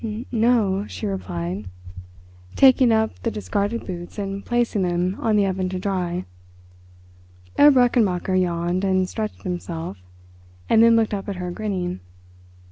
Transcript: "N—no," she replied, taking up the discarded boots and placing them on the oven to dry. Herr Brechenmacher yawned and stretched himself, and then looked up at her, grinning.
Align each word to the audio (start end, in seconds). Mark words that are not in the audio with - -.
"N—no," 0.03 0.87
she 0.87 1.05
replied, 1.05 1.69
taking 2.55 2.91
up 2.91 3.19
the 3.19 3.29
discarded 3.29 3.85
boots 3.85 4.17
and 4.17 4.43
placing 4.43 4.81
them 4.81 5.15
on 5.19 5.35
the 5.35 5.45
oven 5.45 5.69
to 5.69 5.77
dry. 5.77 6.25
Herr 7.55 7.69
Brechenmacher 7.69 8.35
yawned 8.35 8.83
and 8.83 9.07
stretched 9.07 9.43
himself, 9.43 9.97
and 10.67 10.81
then 10.81 10.95
looked 10.95 11.13
up 11.13 11.29
at 11.29 11.35
her, 11.35 11.51
grinning. 11.51 11.99